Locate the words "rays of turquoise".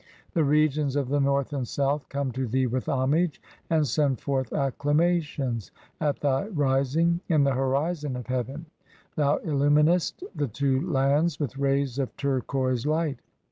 11.59-12.87